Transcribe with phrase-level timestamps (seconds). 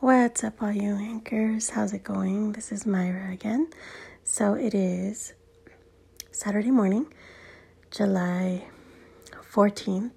[0.00, 1.68] What's up, all you anchors?
[1.68, 2.52] How's it going?
[2.52, 3.68] This is Myra again.
[4.24, 5.34] So it is
[6.32, 7.12] Saturday morning,
[7.90, 8.64] July
[9.52, 10.12] 14th,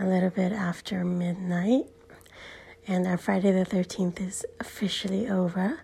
[0.00, 1.84] a little bit after midnight,
[2.86, 5.80] and our Friday the 13th is officially over.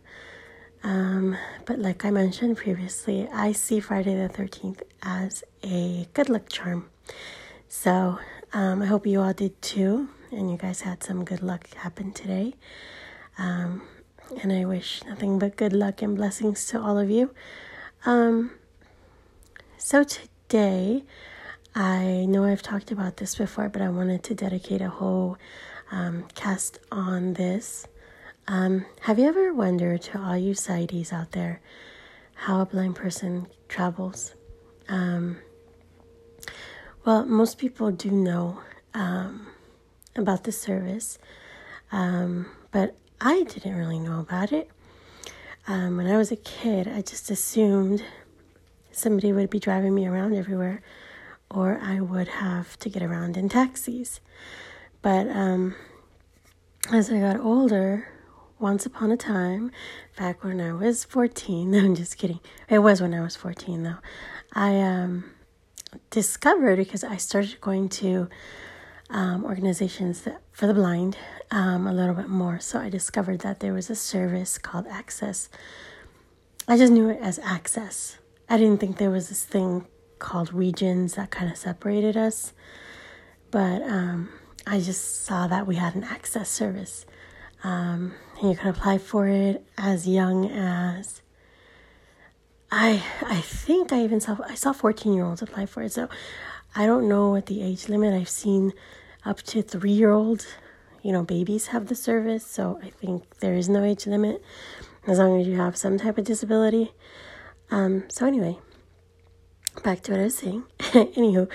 [0.82, 1.36] Um,
[1.66, 6.89] but like I mentioned previously, I see Friday the 13th as a good luck charm.
[7.68, 8.18] So
[8.55, 12.12] um, I hope you all did too, and you guys had some good luck happen
[12.12, 12.55] today.
[13.39, 13.83] Um,
[14.42, 17.34] and I wish nothing but good luck and blessings to all of you.
[18.06, 18.52] Um,
[19.78, 21.05] so today,
[21.75, 25.39] I know I've talked about this before, but I wanted to dedicate a whole
[25.91, 27.87] um, cast on this.
[28.47, 31.61] Um, have you ever wondered, to all you sighties out there,
[32.34, 34.34] how a blind person travels?
[34.89, 35.39] Um,
[37.05, 38.61] well, most people do know
[38.92, 39.47] um,
[40.16, 41.18] about the service,
[41.92, 44.70] um, but I didn't really know about it.
[45.66, 48.02] Um, when I was a kid, I just assumed
[48.92, 50.83] somebody would be driving me around everywhere,
[51.50, 54.20] or I would have to get around in taxis.
[55.02, 55.74] But um,
[56.92, 58.08] as I got older,
[58.58, 59.70] once upon a time,
[60.17, 62.41] back when I was 14, no, I'm just kidding.
[62.69, 63.98] It was when I was 14, though.
[64.52, 65.24] I um,
[66.11, 68.28] discovered because I started going to
[69.10, 71.16] um, organizations that, for the blind
[71.50, 72.58] um, a little bit more.
[72.60, 75.48] So I discovered that there was a service called Access.
[76.66, 78.19] I just knew it as Access.
[78.48, 79.86] I didn't think there was this thing
[80.19, 82.52] called regions that kind of separated us.
[83.50, 84.30] But um,
[84.66, 87.06] I just saw that we had an Access service.
[87.62, 91.22] Um, and you could apply for it as young as
[92.70, 95.92] I I think I even saw I saw 14 year olds apply for it.
[95.92, 96.08] So
[96.77, 98.14] I don't know what the age limit.
[98.14, 98.72] I've seen
[99.25, 100.47] up to three year olds,
[101.03, 102.44] you know, babies have the service.
[102.44, 104.42] So I think there is no age limit
[105.06, 106.92] as long as you have some type of disability.
[107.70, 108.58] Um, so anyway,
[109.83, 110.64] back to what I was saying.
[110.79, 111.48] Anywho,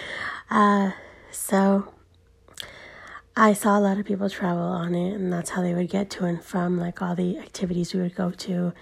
[0.49, 0.91] uh,
[1.31, 1.93] so
[3.35, 6.09] I saw a lot of people travel on it, and that's how they would get
[6.11, 8.73] to and from like all the activities we would go to.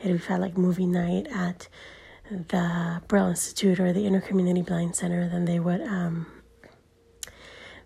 [0.00, 1.68] It would feel like movie night at
[2.30, 5.28] the Braille Institute or the Intercommunity Blind Center.
[5.28, 6.26] Then they would um,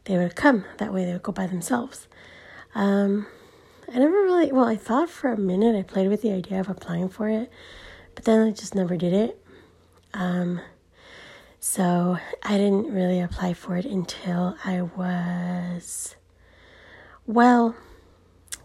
[0.05, 0.65] they would come.
[0.79, 2.09] That way, they would go by themselves.
[2.75, 3.27] Um,
[3.93, 4.67] I never really well.
[4.67, 5.77] I thought for a minute.
[5.77, 7.51] I played with the idea of applying for it,
[8.15, 9.45] but then I just never did it.
[10.15, 10.61] Um,
[11.59, 16.17] so I didn't really apply for it until I was,
[17.27, 17.77] well,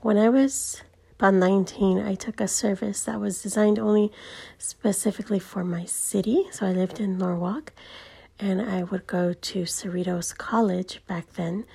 [0.02, 0.82] when I was
[1.18, 4.12] about 19, I took a service that was designed only
[4.58, 6.46] specifically for my city.
[6.52, 7.72] So I lived in Norwalk
[8.38, 11.66] and I would go to Cerritos College back then.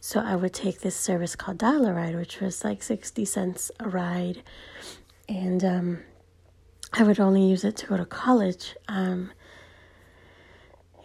[0.00, 3.70] So I would take this service called Dial a Ride, which was like 60 cents
[3.80, 4.42] a ride.
[5.28, 5.98] And um,
[6.92, 8.76] I would only use it to go to college.
[8.86, 9.32] Um,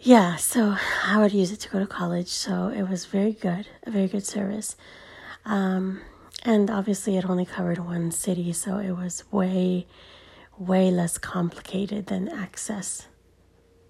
[0.00, 2.28] yeah, so I would use it to go to college.
[2.28, 4.76] So it was very good, a very good service.
[5.46, 6.02] Um,
[6.46, 9.88] and obviously, it only covered one city, so it was way,
[10.56, 13.08] way less complicated than access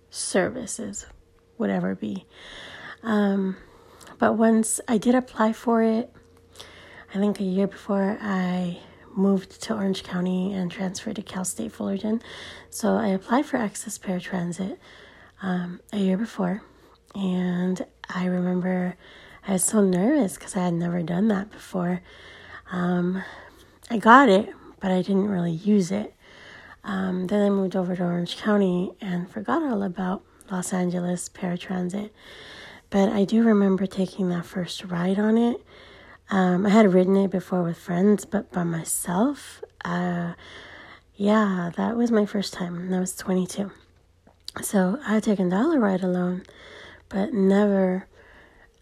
[0.08, 1.04] services
[1.58, 2.24] would ever be.
[3.02, 3.58] Um,
[4.18, 6.10] but once I did apply for it,
[7.14, 8.78] I think a year before I
[9.14, 12.22] moved to Orange County and transferred to Cal State Fullerton.
[12.70, 14.78] So I applied for Access Paratransit
[15.42, 16.62] um, a year before,
[17.14, 18.96] and I remember
[19.46, 22.00] I was so nervous because I had never done that before.
[22.70, 23.22] Um,
[23.90, 26.14] I got it, but I didn't really use it.
[26.84, 32.10] Um, then I moved over to Orange County and forgot all about Los Angeles paratransit.
[32.90, 35.60] But I do remember taking that first ride on it.
[36.30, 40.34] Um, I had ridden it before with friends, but by myself, uh,
[41.14, 42.92] yeah, that was my first time.
[42.92, 43.70] I was 22.
[44.62, 46.42] So I had taken Dial a Ride alone,
[47.08, 48.06] but never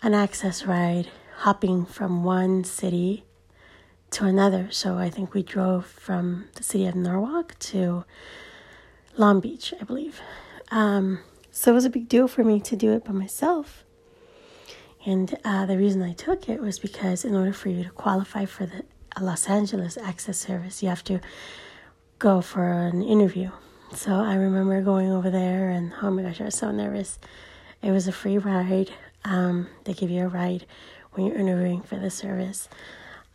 [0.03, 1.09] an access ride
[1.39, 3.25] hopping from one city
[4.15, 4.69] to another.
[4.71, 8.05] So I think we drove from the city of Norwalk to
[9.17, 10.21] Long Beach, I believe.
[10.71, 13.85] Um, so it was a big deal for me to do it by myself.
[15.05, 18.45] And uh, the reason I took it was because in order for you to qualify
[18.45, 18.85] for the
[19.21, 21.21] Los Angeles Access Service, you have to
[22.21, 23.51] go for an interview.
[23.95, 27.19] So I remember going over there, and oh my gosh, I was so nervous.
[27.83, 28.91] It was a free ride.
[29.25, 30.67] Um, they give you a ride
[31.13, 32.69] when you're interviewing for the service.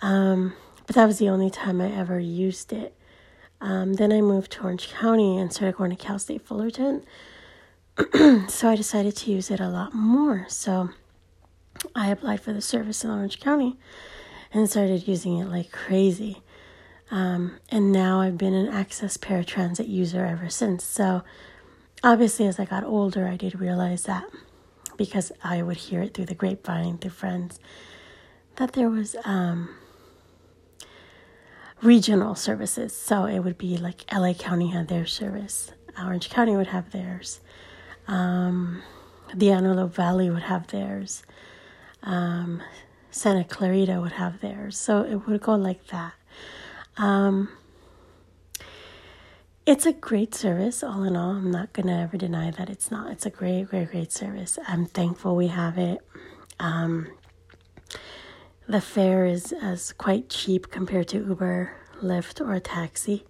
[0.02, 0.54] Um,
[0.90, 2.96] but that was the only time I ever used it.
[3.62, 7.06] Um, then I moved to Orange County and started going to Cal State Fullerton.
[8.48, 10.48] so I decided to use it a lot more.
[10.50, 10.90] So
[11.94, 13.78] I applied for the service in Orange County
[14.52, 16.42] and started using it like crazy.
[17.12, 20.84] Um, and now I've been an Access paratransit user ever since.
[20.84, 21.22] So
[22.04, 24.26] obviously, as I got older, I did realize that
[24.98, 27.60] because I would hear it through the grapevine, through friends,
[28.56, 29.76] that there was um,
[31.82, 32.96] regional services.
[32.96, 37.40] So it would be like LA County had their service, Orange County would have theirs,
[38.08, 38.82] um,
[39.34, 41.24] the Antelope Valley would have theirs,
[42.04, 42.62] um,
[43.12, 44.78] Santa Clarita would have theirs.
[44.78, 46.14] So it would go like that.
[46.98, 47.50] Um,
[49.66, 51.32] it's a great service, all in all.
[51.32, 53.12] I'm not going to ever deny that it's not.
[53.12, 54.58] It's a great, great, great service.
[54.68, 56.00] I'm thankful we have it.
[56.60, 57.08] Um,
[58.70, 61.72] the fare is as quite cheap compared to Uber,
[62.04, 63.26] Lyft, or a taxi.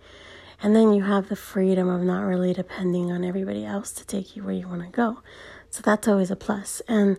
[0.62, 4.36] And then you have the freedom of not really depending on everybody else to take
[4.36, 5.20] you where you want to go.
[5.70, 6.82] So that's always a plus.
[6.90, 7.18] And,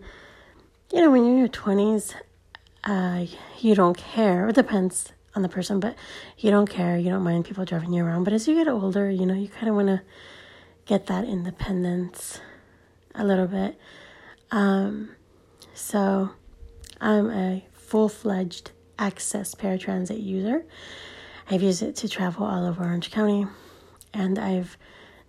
[0.93, 2.13] you know, when you're in your 20s,
[2.83, 3.25] uh,
[3.59, 4.49] you don't care.
[4.49, 5.95] It depends on the person, but
[6.37, 6.97] you don't care.
[6.97, 8.25] You don't mind people driving you around.
[8.25, 10.01] But as you get older, you know, you kind of want to
[10.85, 12.39] get that independence
[13.15, 13.79] a little bit.
[14.51, 15.15] Um,
[15.73, 16.29] so
[16.99, 20.63] I'm a full fledged access paratransit user.
[21.49, 23.45] I've used it to travel all over Orange County,
[24.13, 24.77] and I've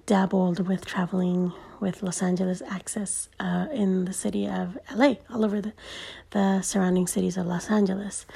[0.07, 5.61] dabbled with traveling with Los Angeles Access uh, in the city of LA, all over
[5.61, 5.73] the,
[6.31, 8.27] the surrounding cities of Los Angeles.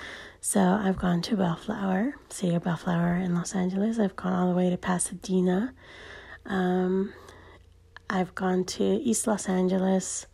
[0.40, 4.00] So I've gone to Bellflower, city of Bellflower in Los Angeles.
[4.00, 5.72] I've gone all the way to Pasadena.
[6.46, 7.12] Um,
[8.10, 10.26] I've gone to East Los Angeles,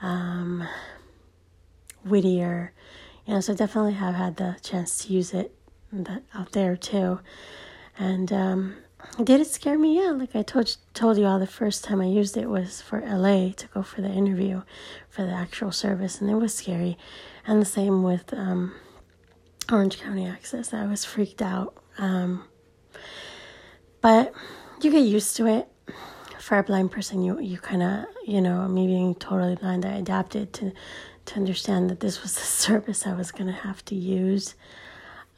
[0.00, 0.66] um,
[2.04, 2.72] Whittier.
[3.26, 5.54] Know, so definitely have had the chance to use it
[5.92, 7.20] that out there too.
[7.98, 8.76] And um,
[9.22, 10.02] did it scare me?
[10.02, 13.00] Yeah, like I told told you all, the first time I used it was for
[13.00, 14.62] LA to go for the interview,
[15.08, 16.96] for the actual service, and it was scary.
[17.46, 18.74] And the same with um,
[19.70, 20.72] Orange County Access.
[20.72, 21.76] I was freaked out.
[21.98, 22.44] Um,
[24.00, 24.32] but
[24.80, 25.68] you get used to it.
[26.38, 29.92] For a blind person, you you kind of you know me being totally blind, I
[29.92, 30.72] adapted to
[31.32, 34.54] to understand that this was the service I was gonna have to use.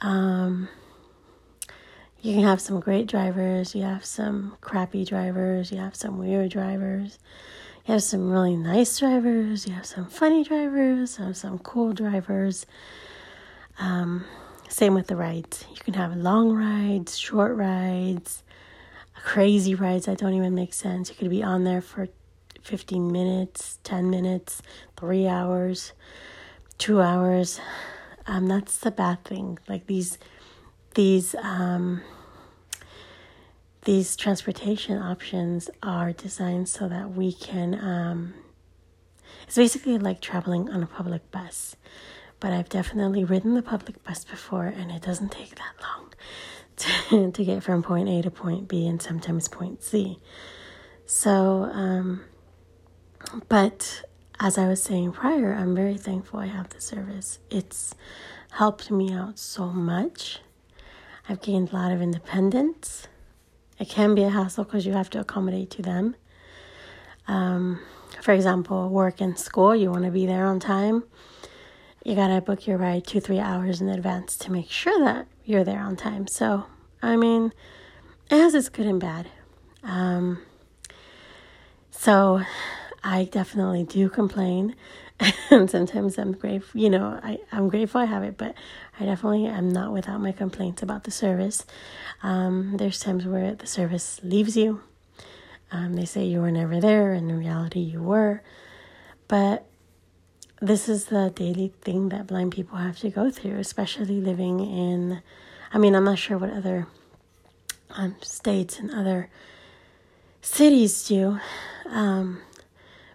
[0.00, 0.69] Um,
[2.20, 6.50] you can have some great drivers, you have some crappy drivers, you have some weird
[6.50, 7.19] drivers,
[7.87, 11.93] you have some really nice drivers, you have some funny drivers, you have some cool
[11.93, 12.67] drivers.
[13.79, 14.25] Um,
[14.69, 15.67] same with the rides.
[15.70, 18.43] You can have long rides, short rides,
[19.14, 21.11] crazy rides that don't even make sense.
[21.11, 22.08] You could be on there for
[22.65, 24.63] 15 minutes, 10 minutes,
[24.97, 25.93] three hours,
[26.79, 27.61] two hours.
[28.27, 29.59] Um, that's the bad thing.
[29.69, 30.19] Like these,
[30.95, 32.01] these, um,
[33.85, 37.75] these transportation options are designed so that we can.
[37.75, 38.35] Um,
[39.47, 41.77] it's basically like traveling on a public bus,
[42.41, 46.13] but I've definitely ridden the public bus before, and it doesn't take that long
[46.79, 50.19] to, to get from point A to point B and sometimes point C.
[51.05, 52.25] So, um,
[53.49, 54.05] but
[54.41, 57.39] as I was saying prior, I'm very thankful I have the service.
[57.51, 57.95] It's
[58.53, 60.41] helped me out so much.
[61.29, 63.09] I've gained a lot of independence.
[63.79, 66.17] It can be a hassle because you have to accommodate to them.
[67.27, 67.81] Um,
[68.23, 71.05] for example, work and school, you want to be there on time.
[72.05, 75.27] You got to book your ride two, three hours in advance to make sure that
[75.45, 76.27] you're there on time.
[76.27, 76.67] So,
[77.03, 77.53] I mean,
[78.31, 79.29] it has its good and bad.
[79.82, 80.43] Um,
[81.91, 82.43] so,
[83.05, 84.75] I definitely do complain.
[85.51, 88.55] and sometimes I'm grateful, you know, I, I'm grateful I have it, but
[88.99, 91.67] I definitely am not without my complaints about the service.
[92.23, 94.81] Um, there's times where the service leaves you.
[95.70, 98.43] Um, they say you were never there, and in reality, you were.
[99.29, 99.67] But
[100.61, 105.23] this is the daily thing that blind people have to go through, especially living in,
[105.73, 106.87] I mean, I'm not sure what other
[107.91, 109.29] um, states and other
[110.41, 111.39] cities do.
[111.87, 112.41] Um,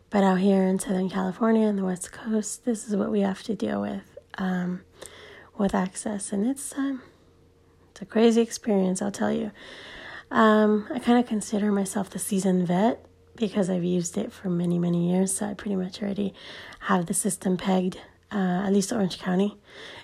[0.10, 3.44] but out here in Southern California and the West Coast, this is what we have
[3.44, 4.82] to deal with um,
[5.58, 7.02] with access, and it's um,
[7.92, 9.52] it's a crazy experience, I'll tell you.
[10.32, 14.78] Um, I kind of consider myself the seasoned vet because I've used it for many,
[14.78, 16.34] many years, so I pretty much already
[16.82, 17.98] have the system pegged,
[18.32, 19.58] uh, at least Orange County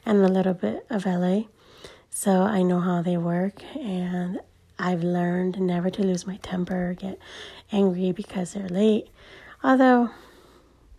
[0.05, 1.43] and a little bit of LA.
[2.09, 4.39] So I know how they work, and
[4.79, 7.19] I've learned never to lose my temper, get
[7.71, 9.07] angry because they're late.
[9.65, 10.11] Although,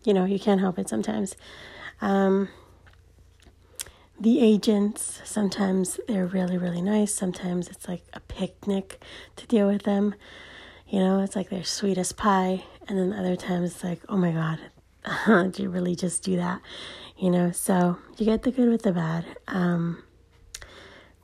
[0.05, 1.37] you know, you can't help it sometimes.
[2.01, 2.49] Um,
[4.19, 7.15] the agents, sometimes they're really, really nice.
[7.15, 9.03] Sometimes it's like a picnic
[9.37, 10.15] to deal with them.
[10.89, 12.65] You know, it's like they're sweet as pie.
[12.89, 14.59] And then other times it's like, oh my God,
[15.53, 16.61] did you really just do that?
[17.19, 19.25] you know, so you get the good with the bad.
[19.49, 20.03] Um,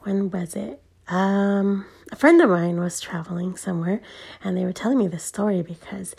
[0.00, 0.82] when was it?
[1.08, 4.00] Um, a friend of mine was traveling somewhere
[4.42, 6.14] and they were telling me this story because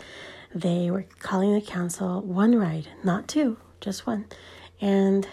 [0.54, 4.26] they were calling the council one ride, not two, just one.
[4.80, 5.26] And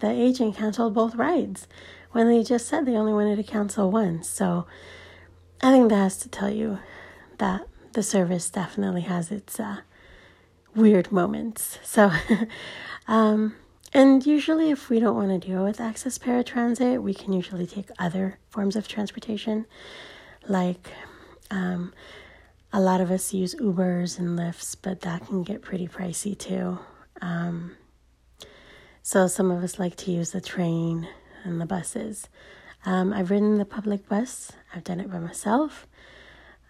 [0.00, 1.68] the agent canceled both rides
[2.12, 4.22] when they just said they only wanted to cancel one.
[4.22, 4.66] So
[5.62, 6.78] I think that has to tell you
[7.38, 9.78] that the service definitely has its uh,
[10.74, 11.78] weird moments.
[11.82, 12.10] So,
[13.08, 13.54] um,
[13.92, 17.88] and usually, if we don't want to deal with access paratransit, we can usually take
[17.98, 19.66] other forms of transportation.
[20.48, 20.90] Like,
[21.50, 21.92] um,
[22.74, 26.80] a lot of us use Ubers and Lyfts, but that can get pretty pricey too.
[27.22, 27.76] Um,
[29.00, 31.06] so, some of us like to use the train
[31.44, 32.28] and the buses.
[32.84, 35.86] Um, I've ridden the public bus, I've done it by myself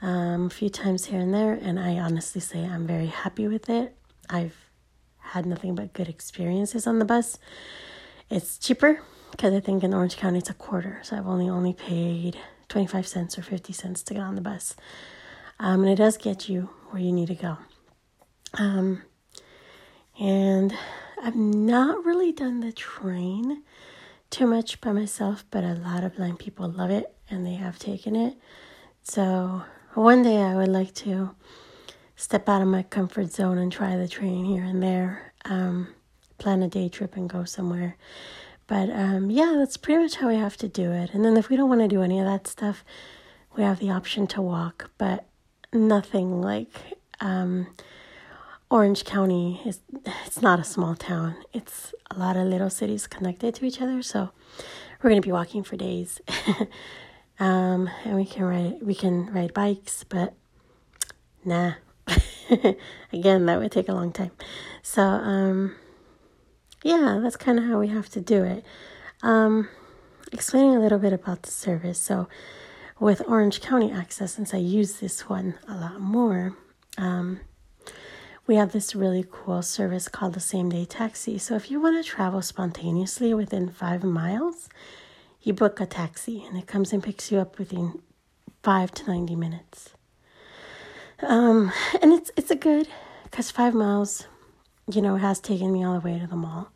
[0.03, 3.71] um, a few times here and there, and I honestly say I'm very happy with
[3.71, 3.97] it.
[4.29, 4.57] I've
[5.21, 7.39] had nothing but good experiences on the bus.
[8.29, 11.73] It's cheaper because I think in Orange County it's a quarter, so I've only only
[11.73, 12.37] paid
[12.69, 14.77] 25 cents or 50 cents to get on the bus.
[15.59, 17.59] Um, and it does get you where you need to go.
[18.55, 19.03] Um,
[20.19, 20.75] and
[21.23, 23.63] I've not really done the train
[24.31, 27.79] too much by myself, but a lot of blind people love it and they have
[27.79, 28.37] taken it.
[29.03, 29.63] So
[29.95, 31.35] one day I would like to
[32.17, 35.33] step out of my comfort zone and try the train here and there.
[35.45, 35.89] Um,
[36.39, 37.97] plan a day trip and go somewhere.
[38.67, 41.13] But um, yeah, that's pretty much how we have to do it.
[41.13, 42.85] And then if we don't want to do any of that stuff,
[43.57, 45.27] we have the option to walk, but
[45.75, 46.71] nothing like
[47.21, 47.67] um,
[48.71, 49.81] Orange County is.
[50.27, 51.37] It's not a small town.
[51.53, 54.03] It's a lot of little cities connected to each other.
[54.03, 54.31] So
[55.03, 56.21] we're gonna be walking for days,
[57.39, 58.79] um, and we can ride.
[58.81, 60.35] We can ride bikes, but
[61.45, 61.75] nah,
[63.13, 64.31] Again, that would take a long time.
[64.83, 65.77] So, um,
[66.83, 68.65] yeah, that's kind of how we have to do it.
[69.23, 69.69] Um,
[70.33, 71.99] explaining a little bit about the service.
[71.99, 72.29] So,
[72.99, 76.57] with Orange County Access, since I use this one a lot more,
[76.97, 77.41] um,
[78.47, 81.39] we have this really cool service called the same day taxi.
[81.39, 84.69] So, if you want to travel spontaneously within five miles,
[85.43, 88.01] you book a taxi and it comes and picks you up within
[88.63, 89.91] five to 90 minutes.
[91.23, 91.73] Um,
[92.03, 92.89] and it's it's a good
[93.25, 94.27] because five miles,
[94.91, 96.71] you know, has taken me all the way to the mall,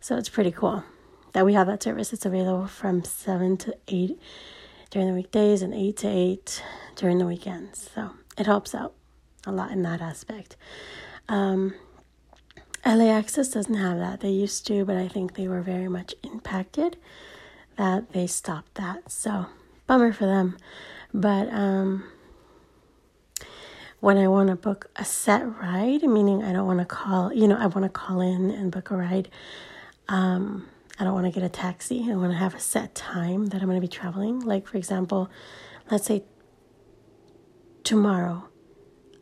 [0.00, 0.84] so it's pretty cool
[1.32, 2.12] that we have that service.
[2.12, 4.20] It's available from seven to eight
[4.92, 6.62] during the weekdays and eight to eight
[6.96, 7.90] during the weekends.
[7.94, 8.92] So it helps out
[9.46, 10.56] a lot in that aspect.
[11.30, 11.74] Um,
[12.84, 14.20] LA Access doesn't have that.
[14.20, 16.98] They used to, but I think they were very much impacted
[17.76, 19.10] that they stopped that.
[19.10, 19.46] So
[19.86, 20.58] bummer for them.
[21.14, 22.04] But um,
[24.00, 27.48] when I want to book a set ride, meaning I don't want to call, you
[27.48, 29.30] know, I want to call in and book a ride.
[30.08, 30.68] Um,
[30.98, 32.06] I don't want to get a taxi.
[32.10, 34.40] I want to have a set time that I'm going to be traveling.
[34.40, 35.30] Like, for example,
[35.90, 36.24] let's say
[37.84, 38.48] tomorrow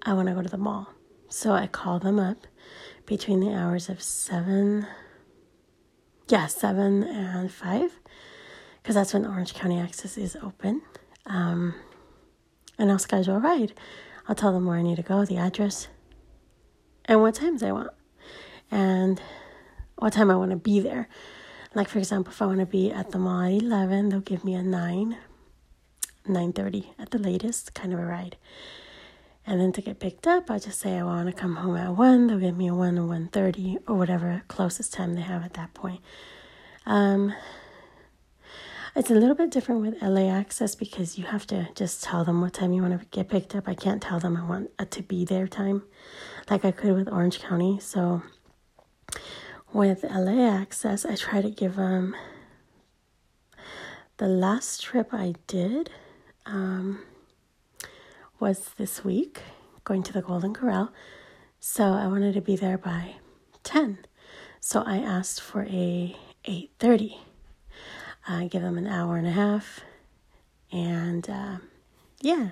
[0.02, 0.88] I want to go to the mall.
[1.28, 2.46] So I call them up
[3.06, 4.86] between the hours of 7,
[6.28, 8.00] yeah, 7 and 5,
[8.82, 10.82] because that's when Orange County Access is open.
[11.26, 11.74] Um,
[12.78, 13.74] and I'll schedule a ride.
[14.26, 15.88] I'll tell them where I need to go, the address,
[17.04, 17.90] and what times I want,
[18.70, 19.20] and
[19.96, 21.08] what time I want to be there.
[21.74, 24.44] Like for example, if I want to be at the mall at eleven, they'll give
[24.44, 25.18] me a nine,
[26.26, 28.36] nine thirty at the latest, kind of a ride.
[29.46, 31.96] And then to get picked up, I just say I want to come home at
[31.96, 32.26] one.
[32.26, 35.54] They'll give me a one or one thirty or whatever closest time they have at
[35.54, 36.00] that point.
[36.86, 37.34] Um,
[38.96, 42.40] it's a little bit different with LA Access because you have to just tell them
[42.40, 43.68] what time you want to get picked up.
[43.68, 45.84] I can't tell them I want a to be there time
[46.50, 47.78] like I could with Orange County.
[47.80, 48.22] So
[49.72, 52.16] with LA Access, I try to give them
[54.16, 55.90] the last trip I did
[56.46, 57.02] um,
[58.38, 59.42] was this week
[59.84, 60.92] going to the Golden Corral.
[61.58, 63.16] So I wanted to be there by
[63.62, 63.98] 10.
[64.60, 67.18] So I asked for a 8:30
[68.28, 69.80] I give them an hour and a half.
[70.70, 71.56] And uh,
[72.20, 72.50] yeah,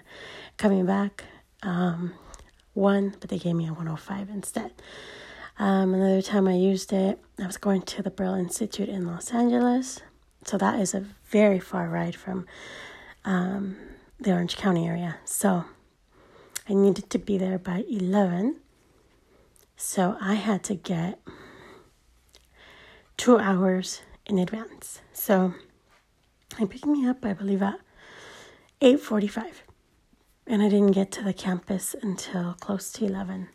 [0.56, 1.24] coming back,
[1.62, 2.14] um,
[2.74, 4.72] one, but they gave me a 105 instead.
[5.58, 9.32] Um, another time I used it, I was going to the Braille Institute in Los
[9.32, 10.00] Angeles.
[10.44, 12.46] So that is a very far ride from
[13.24, 13.76] um,
[14.20, 15.16] the Orange County area.
[15.24, 15.64] So
[16.68, 18.56] I needed to be there by 11.
[19.76, 21.20] So I had to get
[23.16, 25.00] two hours in advance.
[25.12, 25.54] So
[26.56, 27.80] they picked me up, I believe, at
[28.80, 29.44] 8.45.
[30.46, 33.48] And I didn't get to the campus until close to 11.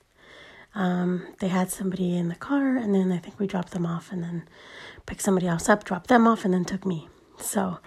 [0.75, 4.12] Um, they had somebody in the car, and then I think we dropped them off,
[4.12, 4.48] and then
[5.06, 7.08] picked somebody else up, dropped them off, and then took me.
[7.38, 7.80] So,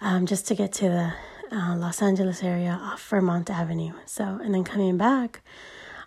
[0.00, 1.12] um, just to get to the
[1.52, 3.92] uh, Los Angeles area off Vermont Avenue.
[4.06, 5.42] So, and then coming back,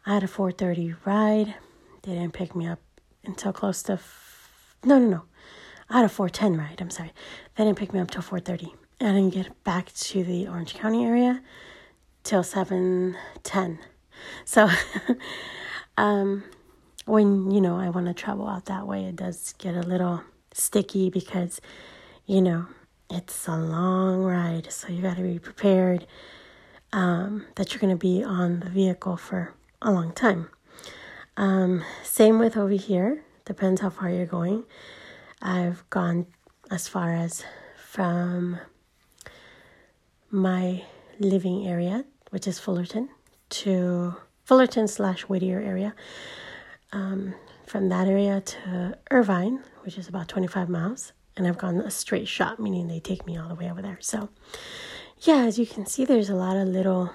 [0.05, 1.55] I had a 4:30 ride.
[2.03, 2.79] They didn't pick me up
[3.23, 3.93] until close to.
[3.93, 5.23] F- no, no, no.
[5.89, 6.81] I had a 4:10 ride.
[6.81, 7.11] I'm sorry.
[7.55, 8.73] They didn't pick me up till 4:30.
[9.01, 11.41] I didn't get back to the Orange County area
[12.23, 13.79] till 7:10.
[14.45, 14.69] So,
[15.99, 16.45] um,
[17.05, 20.23] when you know I want to travel out that way, it does get a little
[20.53, 21.59] sticky because,
[22.25, 22.67] you know,
[23.09, 24.71] it's a long ride.
[24.71, 26.07] So you got to be prepared
[26.93, 30.49] um, that you're going to be on the vehicle for a long time.
[31.35, 33.25] Um, same with over here.
[33.43, 34.63] Depends how far you're going.
[35.41, 36.27] I've gone
[36.71, 37.43] as far as
[37.75, 38.57] from
[40.31, 40.83] my
[41.19, 43.09] living area, which is Fullerton,
[43.49, 44.15] to
[44.49, 45.93] Fullerton slash Whittier area.
[46.91, 47.35] Um,
[47.67, 52.27] from that area to Irvine, which is about 25 miles, and I've gone a straight
[52.27, 53.99] shot, meaning they take me all the way over there.
[54.01, 54.29] So,
[55.19, 57.13] yeah, as you can see, there's a lot of little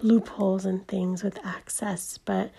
[0.00, 2.50] loopholes and things with access, but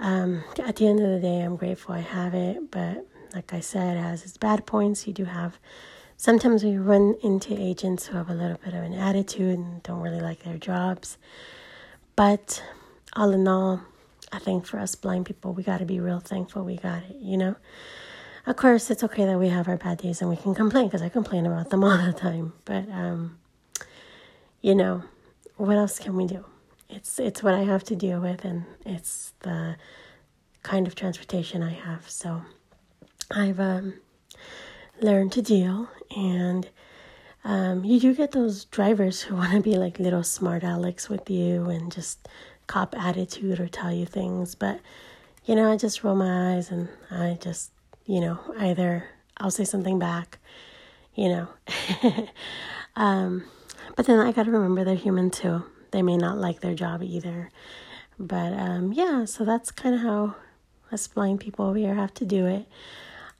[0.00, 2.72] um, at the end of the day, I'm grateful I have it.
[2.72, 5.06] But like I said, it has its bad points.
[5.06, 5.60] You do have
[6.16, 10.00] sometimes we run into agents who have a little bit of an attitude and don't
[10.00, 11.18] really like their jobs.
[12.16, 12.64] But
[13.14, 13.82] all in all,
[14.32, 17.16] I think for us blind people, we got to be real thankful we got it,
[17.20, 17.56] you know?
[18.46, 21.02] Of course, it's okay that we have our bad days and we can complain because
[21.02, 22.54] I complain about them all the time.
[22.64, 23.38] But, um,
[24.62, 25.02] you know,
[25.56, 26.44] what else can we do?
[26.88, 29.76] It's it's what I have to deal with, and it's the
[30.62, 32.08] kind of transportation I have.
[32.08, 32.42] So
[33.30, 33.94] I've um,
[35.00, 36.68] learned to deal, and
[37.44, 41.28] um, you do get those drivers who want to be like little smart Alex with
[41.28, 42.26] you and just
[42.68, 44.54] cop attitude or tell you things.
[44.54, 44.78] But,
[45.44, 47.72] you know, I just roll my eyes and I just,
[48.06, 49.04] you know, either
[49.36, 50.38] I'll say something back,
[51.16, 51.48] you know.
[52.96, 53.44] um,
[53.96, 55.64] but then I got to remember they're human too.
[55.90, 57.50] They may not like their job either.
[58.18, 60.36] But um, yeah, so that's kind of how
[60.92, 62.66] us blind people over here have to do it.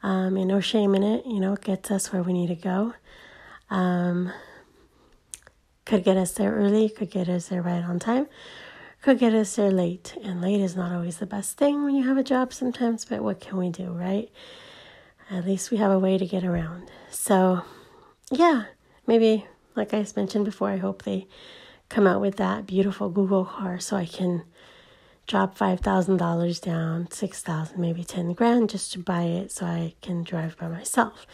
[0.03, 2.55] Um, and no shame in it, you know, it gets us where we need to
[2.55, 2.95] go.
[3.71, 4.33] Um,
[5.85, 8.29] could get us there early, could get us there right on time,
[9.03, 10.17] could get us there late.
[10.23, 13.23] And late is not always the best thing when you have a job sometimes, but
[13.23, 14.31] what can we do, right?
[15.31, 16.91] At least we have a way to get around.
[17.11, 17.63] So,
[18.31, 18.65] yeah,
[19.07, 21.27] maybe, like I mentioned before, I hope they
[21.89, 24.45] come out with that beautiful Google car so I can
[25.27, 30.57] drop $5,000 down, 6,000, maybe 10 grand just to buy it so I can drive
[30.57, 31.27] by myself.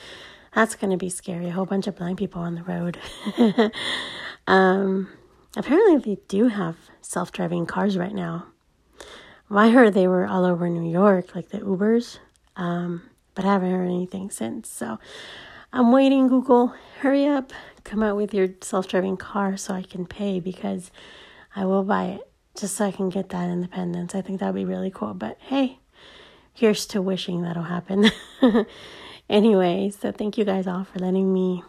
[0.55, 1.49] That's going to be scary.
[1.49, 2.99] A whole bunch of blind people on the road.
[4.47, 5.09] um,
[5.57, 8.47] apparently, they do have self driving cars right now.
[9.49, 12.19] Well, I heard they were all over New York, like the Ubers,
[12.57, 13.03] um,
[13.35, 14.69] but I haven't heard anything since.
[14.69, 14.99] So
[15.73, 16.75] I'm waiting, Google.
[17.01, 17.53] Hurry up.
[17.85, 20.91] Come out with your self driving car so I can pay because
[21.55, 24.15] I will buy it just so I can get that independence.
[24.15, 25.15] I think that would be really cool.
[25.15, 25.79] But hey,
[26.53, 28.11] here's to wishing that'll happen.
[29.29, 31.63] anyway, so thank you guys all for letting me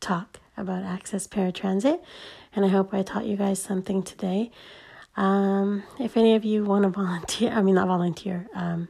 [0.00, 2.00] talk about Access Paratransit
[2.54, 4.50] and I hope I taught you guys something today.
[5.16, 8.88] Um, if any of you want to volunteer, I mean, not volunteer, um,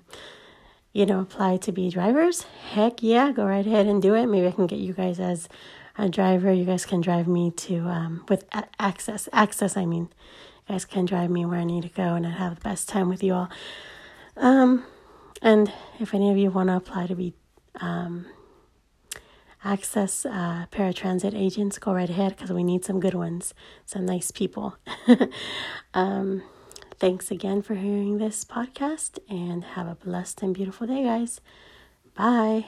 [0.92, 4.26] you know, apply to be drivers, heck yeah, go right ahead and do it.
[4.26, 5.48] Maybe I can get you guys as
[5.96, 6.52] a driver.
[6.52, 8.44] You guys can drive me to, um, with
[8.78, 10.08] access, access, I mean,
[10.68, 12.88] you guys can drive me where I need to go and I have the best
[12.88, 13.50] time with you all.
[14.36, 14.84] Um,
[15.40, 17.34] and if any of you want to apply to be,
[17.76, 18.26] um,
[19.64, 23.54] access uh, paratransit agents, go right ahead because we need some good ones,
[23.86, 24.76] some nice people.
[25.94, 26.42] um,
[26.98, 31.40] thanks again for hearing this podcast and have a blessed and beautiful day, guys.
[32.14, 32.66] Bye.